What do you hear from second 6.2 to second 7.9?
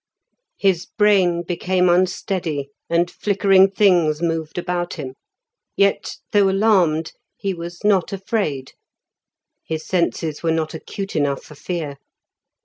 though alarmed, he was